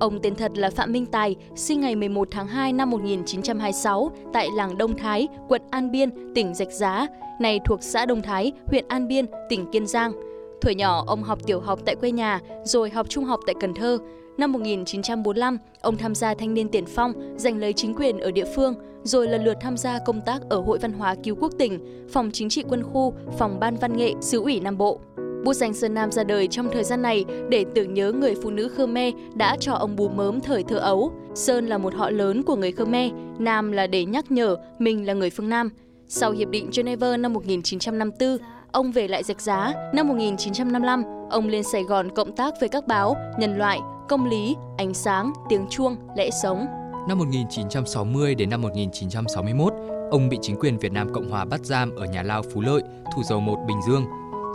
Ông 0.00 0.18
tên 0.22 0.34
thật 0.34 0.52
là 0.54 0.70
Phạm 0.70 0.92
Minh 0.92 1.06
Tài, 1.06 1.36
sinh 1.56 1.80
ngày 1.80 1.96
11 1.96 2.28
tháng 2.30 2.46
2 2.46 2.72
năm 2.72 2.90
1926 2.90 4.10
tại 4.32 4.48
làng 4.54 4.78
Đông 4.78 4.96
Thái, 4.96 5.28
quận 5.48 5.62
An 5.70 5.90
Biên, 5.90 6.34
tỉnh 6.34 6.54
Rạch 6.54 6.72
Giá, 6.72 7.06
này 7.40 7.60
thuộc 7.66 7.82
xã 7.82 8.06
Đông 8.06 8.22
Thái, 8.22 8.52
huyện 8.66 8.84
An 8.88 9.08
Biên, 9.08 9.26
tỉnh 9.48 9.70
Kiên 9.72 9.86
Giang. 9.86 10.12
Tuổi 10.60 10.74
nhỏ, 10.74 11.04
ông 11.06 11.22
học 11.22 11.38
tiểu 11.46 11.60
học 11.60 11.80
tại 11.84 11.94
quê 11.96 12.10
nhà, 12.10 12.40
rồi 12.64 12.90
học 12.90 13.06
trung 13.08 13.24
học 13.24 13.40
tại 13.46 13.54
Cần 13.60 13.74
Thơ. 13.74 13.98
Năm 14.38 14.52
1945, 14.52 15.58
ông 15.80 15.96
tham 15.96 16.14
gia 16.14 16.34
thanh 16.34 16.54
niên 16.54 16.68
tiền 16.68 16.84
phong, 16.86 17.12
giành 17.36 17.58
lấy 17.58 17.72
chính 17.72 17.94
quyền 17.94 18.18
ở 18.18 18.30
địa 18.30 18.44
phương, 18.56 18.74
rồi 19.02 19.28
lần 19.28 19.44
lượt 19.44 19.56
tham 19.60 19.76
gia 19.76 19.98
công 19.98 20.20
tác 20.20 20.42
ở 20.50 20.60
Hội 20.60 20.78
Văn 20.78 20.92
hóa 20.92 21.14
Cứu 21.22 21.36
Quốc 21.40 21.52
tỉnh, 21.58 22.06
Phòng 22.12 22.30
Chính 22.32 22.48
trị 22.48 22.64
Quân 22.68 22.82
khu, 22.82 23.14
Phòng 23.38 23.60
Ban 23.60 23.76
Văn 23.76 23.96
nghệ, 23.96 24.12
Sứ 24.20 24.40
ủy 24.40 24.60
Nam 24.60 24.78
Bộ. 24.78 25.00
Bút 25.44 25.54
danh 25.54 25.74
Sơn 25.74 25.94
Nam 25.94 26.12
ra 26.12 26.24
đời 26.24 26.48
trong 26.48 26.68
thời 26.72 26.84
gian 26.84 27.02
này 27.02 27.24
để 27.48 27.64
tưởng 27.74 27.94
nhớ 27.94 28.12
người 28.12 28.34
phụ 28.42 28.50
nữ 28.50 28.68
Khmer 28.68 29.14
đã 29.34 29.56
cho 29.60 29.72
ông 29.72 29.96
bú 29.96 30.08
mớm 30.08 30.40
thời 30.40 30.62
thơ 30.62 30.78
ấu. 30.78 31.12
Sơn 31.34 31.66
là 31.66 31.78
một 31.78 31.94
họ 31.94 32.10
lớn 32.10 32.42
của 32.42 32.56
người 32.56 32.72
Khmer, 32.72 33.12
Nam 33.38 33.72
là 33.72 33.86
để 33.86 34.04
nhắc 34.04 34.30
nhở 34.30 34.56
mình 34.78 35.06
là 35.06 35.12
người 35.12 35.30
phương 35.30 35.48
Nam. 35.48 35.70
Sau 36.08 36.30
Hiệp 36.30 36.48
định 36.48 36.70
Geneva 36.76 37.16
năm 37.16 37.32
1954, 37.32 38.38
ông 38.76 38.92
về 38.92 39.08
lại 39.08 39.22
Rạch 39.22 39.40
Giá. 39.40 39.72
Năm 39.94 40.08
1955, 40.08 41.02
ông 41.30 41.48
lên 41.48 41.62
Sài 41.62 41.82
Gòn 41.82 42.10
cộng 42.10 42.36
tác 42.36 42.54
với 42.60 42.68
các 42.68 42.86
báo 42.86 43.16
Nhân 43.38 43.58
loại, 43.58 43.80
Công 44.08 44.26
lý, 44.26 44.56
Ánh 44.78 44.94
sáng, 44.94 45.32
Tiếng 45.48 45.66
chuông, 45.70 45.96
Lẽ 46.16 46.30
sống. 46.42 46.66
Năm 47.08 47.18
1960 47.18 48.34
đến 48.34 48.50
năm 48.50 48.62
1961, 48.62 49.72
ông 50.10 50.28
bị 50.28 50.38
chính 50.42 50.56
quyền 50.56 50.78
Việt 50.78 50.92
Nam 50.92 51.12
Cộng 51.12 51.30
Hòa 51.30 51.44
bắt 51.44 51.60
giam 51.64 51.96
ở 51.96 52.06
nhà 52.06 52.22
lao 52.22 52.42
Phú 52.42 52.60
Lợi, 52.60 52.82
Thủ 53.14 53.22
Dầu 53.22 53.40
Một, 53.40 53.58
Bình 53.66 53.80
Dương. 53.86 54.04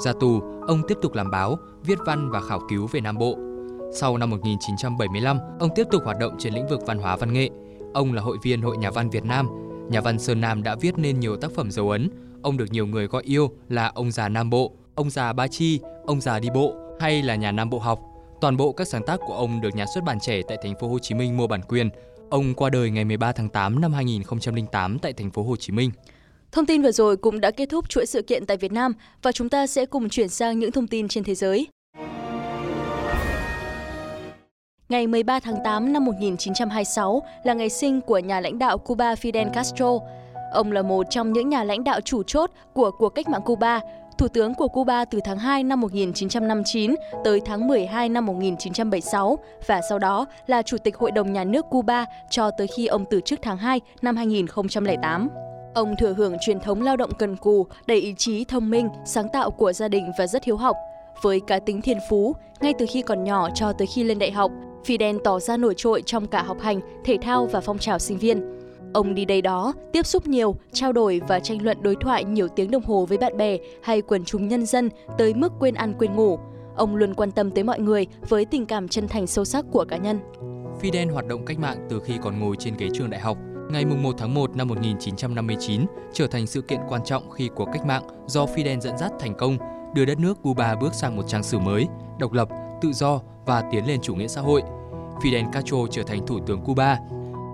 Ra 0.05 0.13
tù, 0.19 0.41
ông 0.67 0.81
tiếp 0.87 0.97
tục 1.01 1.13
làm 1.13 1.31
báo, 1.31 1.57
viết 1.83 1.97
văn 2.05 2.29
và 2.29 2.41
khảo 2.41 2.59
cứu 2.69 2.87
về 2.91 3.01
Nam 3.01 3.17
Bộ. 3.17 3.35
Sau 3.93 4.17
năm 4.17 4.29
1975, 4.29 5.37
ông 5.59 5.69
tiếp 5.75 5.87
tục 5.91 6.01
hoạt 6.05 6.17
động 6.19 6.35
trên 6.39 6.53
lĩnh 6.53 6.67
vực 6.67 6.79
văn 6.85 6.97
hóa 6.97 7.15
văn 7.15 7.33
nghệ. 7.33 7.49
Ông 7.93 8.13
là 8.13 8.21
hội 8.21 8.37
viên 8.43 8.61
Hội 8.61 8.77
Nhà 8.77 8.91
văn 8.91 9.09
Việt 9.09 9.25
Nam. 9.25 9.47
Nhà 9.89 10.01
văn 10.01 10.19
Sơn 10.19 10.41
Nam 10.41 10.63
đã 10.63 10.75
viết 10.75 10.97
nên 10.97 11.19
nhiều 11.19 11.35
tác 11.37 11.51
phẩm 11.51 11.71
dấu 11.71 11.89
ấn. 11.89 12.09
Ông 12.43 12.57
được 12.57 12.71
nhiều 12.71 12.87
người 12.87 13.07
gọi 13.07 13.23
yêu 13.25 13.51
là 13.69 13.87
ông 13.87 14.11
già 14.11 14.29
Nam 14.29 14.49
Bộ, 14.49 14.71
ông 14.95 15.09
già 15.09 15.33
Ba 15.33 15.47
Chi, 15.47 15.79
ông 16.05 16.21
già 16.21 16.39
đi 16.39 16.49
bộ 16.53 16.75
hay 16.99 17.21
là 17.21 17.35
nhà 17.35 17.51
Nam 17.51 17.69
Bộ 17.69 17.79
học. 17.79 17.99
Toàn 18.41 18.57
bộ 18.57 18.71
các 18.71 18.87
sáng 18.87 19.03
tác 19.03 19.19
của 19.27 19.33
ông 19.33 19.61
được 19.61 19.75
nhà 19.75 19.85
xuất 19.93 20.03
bản 20.03 20.17
trẻ 20.21 20.41
tại 20.47 20.57
thành 20.63 20.73
phố 20.79 20.87
Hồ 20.87 20.99
Chí 20.99 21.15
Minh 21.15 21.37
mua 21.37 21.47
bản 21.47 21.61
quyền. 21.61 21.89
Ông 22.29 22.53
qua 22.53 22.69
đời 22.69 22.89
ngày 22.89 23.05
13 23.05 23.31
tháng 23.31 23.49
8 23.49 23.81
năm 23.81 23.93
2008 23.93 24.99
tại 24.99 25.13
thành 25.13 25.31
phố 25.31 25.43
Hồ 25.43 25.55
Chí 25.55 25.73
Minh. 25.73 25.91
Thông 26.51 26.65
tin 26.65 26.81
vừa 26.81 26.91
rồi 26.91 27.17
cũng 27.17 27.41
đã 27.41 27.51
kết 27.51 27.69
thúc 27.69 27.89
chuỗi 27.89 28.05
sự 28.05 28.21
kiện 28.21 28.45
tại 28.45 28.57
Việt 28.57 28.71
Nam 28.71 28.93
và 29.21 29.31
chúng 29.31 29.49
ta 29.49 29.67
sẽ 29.67 29.85
cùng 29.85 30.09
chuyển 30.09 30.29
sang 30.29 30.59
những 30.59 30.71
thông 30.71 30.87
tin 30.87 31.07
trên 31.07 31.23
thế 31.23 31.35
giới. 31.35 31.67
Ngày 34.89 35.07
13 35.07 35.39
tháng 35.39 35.57
8 35.63 35.93
năm 35.93 36.05
1926 36.05 37.21
là 37.43 37.53
ngày 37.53 37.69
sinh 37.69 38.01
của 38.01 38.19
nhà 38.19 38.39
lãnh 38.39 38.59
đạo 38.59 38.77
Cuba 38.77 39.13
Fidel 39.13 39.49
Castro. 39.53 39.99
Ông 40.51 40.71
là 40.71 40.81
một 40.81 41.05
trong 41.09 41.33
những 41.33 41.49
nhà 41.49 41.63
lãnh 41.63 41.83
đạo 41.83 42.01
chủ 42.01 42.23
chốt 42.23 42.51
của 42.73 42.91
cuộc 42.91 43.09
cách 43.09 43.29
mạng 43.29 43.41
Cuba, 43.45 43.79
thủ 44.17 44.27
tướng 44.27 44.53
của 44.53 44.67
Cuba 44.67 45.05
từ 45.05 45.19
tháng 45.23 45.37
2 45.37 45.63
năm 45.63 45.81
1959 45.81 46.95
tới 47.23 47.41
tháng 47.45 47.67
12 47.67 48.09
năm 48.09 48.25
1976 48.25 49.37
và 49.67 49.81
sau 49.89 49.99
đó 49.99 50.25
là 50.47 50.61
Chủ 50.61 50.77
tịch 50.77 50.97
Hội 50.97 51.11
đồng 51.11 51.33
Nhà 51.33 51.43
nước 51.43 51.65
Cuba 51.69 52.05
cho 52.29 52.51
tới 52.51 52.67
khi 52.67 52.87
ông 52.87 53.05
từ 53.09 53.21
chức 53.21 53.39
tháng 53.41 53.57
2 53.57 53.81
năm 54.01 54.15
2008. 54.17 55.29
Ông 55.73 55.95
thừa 55.99 56.13
hưởng 56.13 56.35
truyền 56.41 56.59
thống 56.59 56.81
lao 56.81 56.97
động 56.97 57.11
cần 57.19 57.35
cù, 57.35 57.67
đầy 57.85 57.97
ý 57.97 58.13
chí 58.17 58.45
thông 58.45 58.69
minh, 58.69 58.89
sáng 59.05 59.29
tạo 59.33 59.51
của 59.51 59.73
gia 59.73 59.87
đình 59.87 60.11
và 60.17 60.27
rất 60.27 60.43
hiếu 60.43 60.57
học. 60.57 60.75
Với 61.21 61.39
cá 61.47 61.59
tính 61.59 61.81
thiên 61.81 61.97
phú, 62.09 62.35
ngay 62.61 62.73
từ 62.79 62.85
khi 62.89 63.01
còn 63.01 63.23
nhỏ 63.23 63.49
cho 63.55 63.73
tới 63.73 63.87
khi 63.95 64.03
lên 64.03 64.19
đại 64.19 64.31
học, 64.31 64.51
Fidel 64.85 65.19
tỏ 65.23 65.39
ra 65.39 65.57
nổi 65.57 65.73
trội 65.77 66.03
trong 66.05 66.27
cả 66.27 66.43
học 66.43 66.57
hành, 66.61 66.79
thể 67.05 67.17
thao 67.21 67.45
và 67.45 67.61
phong 67.61 67.77
trào 67.77 67.99
sinh 67.99 68.17
viên. 68.17 68.60
Ông 68.93 69.15
đi 69.15 69.25
đây 69.25 69.41
đó, 69.41 69.73
tiếp 69.93 70.05
xúc 70.05 70.27
nhiều, 70.27 70.55
trao 70.73 70.93
đổi 70.93 71.21
và 71.27 71.39
tranh 71.39 71.61
luận 71.61 71.77
đối 71.81 71.95
thoại 72.01 72.23
nhiều 72.23 72.47
tiếng 72.47 72.71
đồng 72.71 72.83
hồ 72.83 73.05
với 73.05 73.17
bạn 73.17 73.37
bè 73.37 73.57
hay 73.83 74.01
quần 74.01 74.25
chúng 74.25 74.47
nhân 74.47 74.65
dân 74.65 74.89
tới 75.17 75.33
mức 75.33 75.53
quên 75.59 75.73
ăn 75.73 75.93
quên 75.99 76.15
ngủ. 76.15 76.39
Ông 76.75 76.95
luôn 76.95 77.13
quan 77.13 77.31
tâm 77.31 77.51
tới 77.51 77.63
mọi 77.63 77.79
người 77.79 78.07
với 78.29 78.45
tình 78.45 78.65
cảm 78.65 78.87
chân 78.87 79.07
thành 79.07 79.27
sâu 79.27 79.45
sắc 79.45 79.65
của 79.71 79.85
cá 79.89 79.97
nhân. 79.97 80.19
Fidel 80.81 81.11
hoạt 81.13 81.27
động 81.27 81.45
cách 81.45 81.59
mạng 81.59 81.87
từ 81.89 82.01
khi 82.05 82.13
còn 82.21 82.39
ngồi 82.39 82.55
trên 82.59 82.77
ghế 82.77 82.89
trường 82.93 83.09
đại 83.09 83.21
học. 83.21 83.37
Ngày 83.71 83.85
1 83.85 84.15
tháng 84.17 84.33
1 84.33 84.55
năm 84.55 84.67
1959 84.67 85.81
trở 86.13 86.27
thành 86.27 86.47
sự 86.47 86.61
kiện 86.61 86.79
quan 86.89 87.03
trọng 87.05 87.29
khi 87.29 87.49
cuộc 87.55 87.67
cách 87.73 87.85
mạng 87.85 88.03
do 88.27 88.45
Fidel 88.45 88.79
dẫn 88.79 88.97
dắt 88.97 89.11
thành 89.19 89.35
công, 89.37 89.57
đưa 89.95 90.05
đất 90.05 90.19
nước 90.19 90.41
Cuba 90.41 90.75
bước 90.75 90.93
sang 90.93 91.15
một 91.15 91.23
trang 91.27 91.43
sử 91.43 91.59
mới, 91.59 91.87
độc 92.19 92.33
lập, 92.33 92.49
tự 92.81 92.91
do 92.93 93.21
và 93.45 93.63
tiến 93.71 93.87
lên 93.87 94.01
chủ 94.01 94.15
nghĩa 94.15 94.27
xã 94.27 94.41
hội. 94.41 94.61
Fidel 95.21 95.51
Castro 95.51 95.77
trở 95.91 96.03
thành 96.03 96.27
thủ 96.27 96.39
tướng 96.47 96.61
Cuba. 96.61 96.97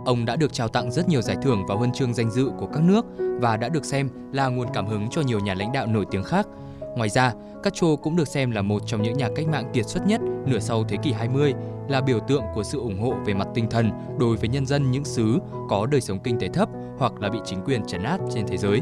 Ông 0.07 0.25
đã 0.25 0.35
được 0.35 0.53
trao 0.53 0.67
tặng 0.67 0.91
rất 0.91 1.09
nhiều 1.09 1.21
giải 1.21 1.37
thưởng 1.41 1.65
và 1.67 1.75
huân 1.75 1.91
chương 1.91 2.13
danh 2.13 2.31
dự 2.31 2.51
của 2.57 2.65
các 2.65 2.83
nước 2.83 3.05
và 3.17 3.57
đã 3.57 3.69
được 3.69 3.85
xem 3.85 4.09
là 4.31 4.47
nguồn 4.47 4.67
cảm 4.73 4.87
hứng 4.87 5.07
cho 5.11 5.21
nhiều 5.21 5.39
nhà 5.39 5.53
lãnh 5.53 5.71
đạo 5.71 5.87
nổi 5.87 6.05
tiếng 6.11 6.23
khác. 6.23 6.47
Ngoài 6.95 7.09
ra, 7.09 7.33
Castro 7.63 7.95
cũng 7.95 8.15
được 8.15 8.27
xem 8.27 8.51
là 8.51 8.61
một 8.61 8.81
trong 8.85 9.01
những 9.01 9.17
nhà 9.17 9.29
cách 9.35 9.47
mạng 9.47 9.71
kiệt 9.73 9.85
xuất 9.85 10.07
nhất 10.07 10.21
nửa 10.45 10.59
sau 10.59 10.83
thế 10.83 10.97
kỷ 11.03 11.11
20, 11.11 11.53
là 11.89 12.01
biểu 12.01 12.19
tượng 12.19 12.43
của 12.55 12.63
sự 12.63 12.79
ủng 12.79 12.99
hộ 12.99 13.13
về 13.25 13.33
mặt 13.33 13.47
tinh 13.53 13.69
thần 13.69 13.91
đối 14.19 14.37
với 14.37 14.49
nhân 14.49 14.65
dân 14.65 14.91
những 14.91 15.05
xứ 15.05 15.39
có 15.69 15.85
đời 15.85 16.01
sống 16.01 16.19
kinh 16.19 16.39
tế 16.39 16.47
thấp 16.47 16.69
hoặc 16.97 17.13
là 17.19 17.29
bị 17.29 17.39
chính 17.45 17.59
quyền 17.65 17.85
trấn 17.85 18.03
áp 18.03 18.19
trên 18.33 18.47
thế 18.47 18.57
giới. 18.57 18.81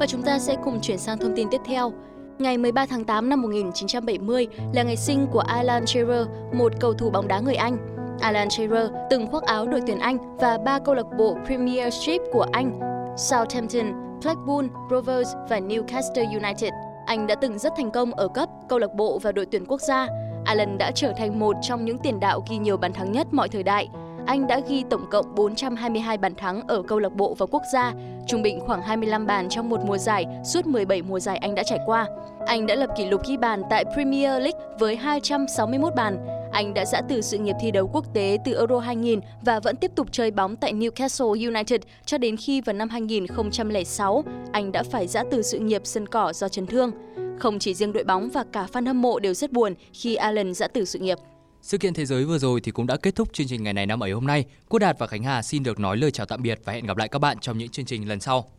Và 0.00 0.06
chúng 0.06 0.22
ta 0.22 0.38
sẽ 0.38 0.56
cùng 0.64 0.80
chuyển 0.80 0.98
sang 0.98 1.18
thông 1.18 1.36
tin 1.36 1.48
tiếp 1.50 1.60
theo. 1.66 1.92
Ngày 2.38 2.58
13 2.58 2.86
tháng 2.86 3.04
8 3.04 3.28
năm 3.28 3.42
1970 3.42 4.46
là 4.74 4.82
ngày 4.82 4.96
sinh 4.96 5.26
của 5.32 5.40
Alan 5.40 5.86
Shearer, 5.86 6.26
một 6.52 6.72
cầu 6.80 6.94
thủ 6.94 7.10
bóng 7.10 7.28
đá 7.28 7.40
người 7.40 7.54
Anh. 7.54 7.95
Alan 8.20 8.50
Shearer 8.50 8.90
từng 9.10 9.26
khoác 9.26 9.42
áo 9.42 9.66
đội 9.66 9.80
tuyển 9.86 9.98
Anh 9.98 10.36
và 10.36 10.58
ba 10.58 10.78
câu 10.78 10.94
lạc 10.94 11.06
bộ 11.18 11.36
Premiership 11.46 12.20
của 12.32 12.46
Anh, 12.52 12.80
Southampton, 13.16 13.92
Blackpool 14.22 14.66
Rovers 14.90 15.34
và 15.48 15.60
Newcastle 15.60 16.42
United. 16.42 16.72
Anh 17.06 17.26
đã 17.26 17.34
từng 17.34 17.58
rất 17.58 17.72
thành 17.76 17.90
công 17.90 18.14
ở 18.14 18.28
cấp, 18.28 18.48
câu 18.68 18.78
lạc 18.78 18.94
bộ 18.94 19.18
và 19.18 19.32
đội 19.32 19.46
tuyển 19.46 19.64
quốc 19.68 19.80
gia. 19.80 20.06
Alan 20.44 20.78
đã 20.78 20.90
trở 20.94 21.12
thành 21.16 21.38
một 21.38 21.56
trong 21.62 21.84
những 21.84 21.98
tiền 21.98 22.20
đạo 22.20 22.44
ghi 22.50 22.58
nhiều 22.58 22.76
bàn 22.76 22.92
thắng 22.92 23.12
nhất 23.12 23.26
mọi 23.30 23.48
thời 23.48 23.62
đại. 23.62 23.88
Anh 24.26 24.46
đã 24.46 24.60
ghi 24.68 24.84
tổng 24.90 25.06
cộng 25.10 25.34
422 25.34 26.18
bàn 26.18 26.34
thắng 26.34 26.68
ở 26.68 26.82
câu 26.82 26.98
lạc 26.98 27.12
bộ 27.12 27.34
và 27.38 27.46
quốc 27.46 27.62
gia, 27.72 27.92
trung 28.26 28.42
bình 28.42 28.60
khoảng 28.60 28.82
25 28.82 29.26
bàn 29.26 29.48
trong 29.48 29.68
một 29.68 29.80
mùa 29.84 29.98
giải 29.98 30.26
suốt 30.44 30.66
17 30.66 31.02
mùa 31.02 31.20
giải 31.20 31.36
anh 31.36 31.54
đã 31.54 31.62
trải 31.62 31.78
qua. 31.86 32.06
Anh 32.46 32.66
đã 32.66 32.74
lập 32.74 32.90
kỷ 32.96 33.04
lục 33.04 33.20
ghi 33.28 33.36
bàn 33.36 33.62
tại 33.70 33.84
Premier 33.94 34.42
League 34.42 34.60
với 34.78 34.96
261 34.96 35.94
bàn. 35.94 36.35
Anh 36.56 36.74
đã 36.74 36.84
giã 36.84 37.02
từ 37.08 37.20
sự 37.20 37.38
nghiệp 37.38 37.56
thi 37.60 37.70
đấu 37.70 37.90
quốc 37.92 38.14
tế 38.14 38.38
từ 38.44 38.54
Euro 38.54 38.78
2000 38.78 39.20
và 39.42 39.60
vẫn 39.60 39.76
tiếp 39.76 39.90
tục 39.94 40.08
chơi 40.12 40.30
bóng 40.30 40.56
tại 40.56 40.72
Newcastle 40.72 41.46
United 41.46 41.80
cho 42.06 42.18
đến 42.18 42.36
khi 42.36 42.60
vào 42.60 42.72
năm 42.72 42.88
2006, 42.88 44.24
anh 44.52 44.72
đã 44.72 44.82
phải 44.82 45.06
giã 45.06 45.24
từ 45.30 45.42
sự 45.42 45.58
nghiệp 45.58 45.82
sân 45.84 46.06
cỏ 46.06 46.32
do 46.32 46.48
chấn 46.48 46.66
thương. 46.66 46.90
Không 47.38 47.58
chỉ 47.58 47.74
riêng 47.74 47.92
đội 47.92 48.04
bóng 48.04 48.30
và 48.30 48.44
cả 48.52 48.66
fan 48.72 48.86
hâm 48.86 49.02
mộ 49.02 49.18
đều 49.18 49.34
rất 49.34 49.52
buồn 49.52 49.74
khi 49.92 50.14
Allen 50.14 50.54
giã 50.54 50.68
từ 50.68 50.84
sự 50.84 50.98
nghiệp. 50.98 51.18
Sự 51.62 51.78
kiện 51.78 51.94
thế 51.94 52.06
giới 52.06 52.24
vừa 52.24 52.38
rồi 52.38 52.60
thì 52.60 52.72
cũng 52.72 52.86
đã 52.86 52.96
kết 52.96 53.14
thúc 53.14 53.32
chương 53.32 53.46
trình 53.46 53.62
ngày 53.62 53.72
này 53.72 53.86
năm 53.86 54.02
ấy 54.02 54.12
hôm 54.12 54.26
nay. 54.26 54.44
Quốc 54.68 54.78
Đạt 54.78 54.98
và 54.98 55.06
Khánh 55.06 55.22
Hà 55.22 55.42
xin 55.42 55.62
được 55.62 55.80
nói 55.80 55.96
lời 55.96 56.10
chào 56.10 56.26
tạm 56.26 56.42
biệt 56.42 56.60
và 56.64 56.72
hẹn 56.72 56.86
gặp 56.86 56.96
lại 56.96 57.08
các 57.08 57.18
bạn 57.18 57.38
trong 57.40 57.58
những 57.58 57.68
chương 57.68 57.86
trình 57.86 58.08
lần 58.08 58.20
sau. 58.20 58.50